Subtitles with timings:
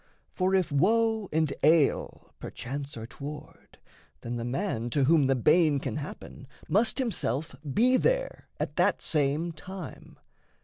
[0.33, 3.77] For if woe and ail Perchance are toward,
[4.21, 9.03] then the man to whom The bane can happen must himself be there At that
[9.03, 10.17] same time.